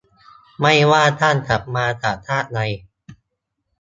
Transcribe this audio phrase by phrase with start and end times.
[0.61, 2.59] ไม่ว่าท่านจะมาจากชาติใด